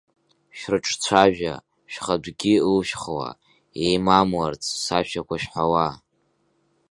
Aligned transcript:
Шәрыҿцәажәа, 0.57 1.55
шәхатәгьы 1.91 2.53
ылшәхла, 2.71 3.29
еимамларц, 3.83 4.63
сашәақәа 4.85 5.35
шәҳәала! 5.41 5.87